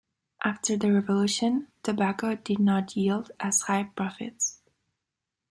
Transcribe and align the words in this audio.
After 0.43 0.77
the 0.77 0.91
Revolution, 0.91 1.67
tobacco 1.83 2.33
did 2.33 2.57
not 2.57 2.95
yield 2.97 3.29
as 3.39 3.61
high 3.61 3.83
profits. 3.83 4.59